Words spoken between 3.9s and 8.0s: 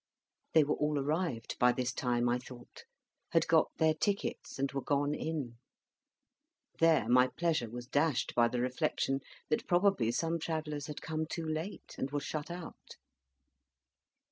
tickets, and were gone in. There my pleasure was